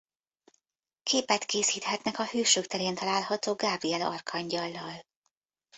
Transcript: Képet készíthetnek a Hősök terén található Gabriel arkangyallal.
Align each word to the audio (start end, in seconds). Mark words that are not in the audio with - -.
Képet 1.03 1.45
készíthetnek 1.45 2.19
a 2.19 2.25
Hősök 2.25 2.65
terén 2.65 2.95
található 2.95 3.53
Gabriel 3.55 4.01
arkangyallal. 4.01 5.05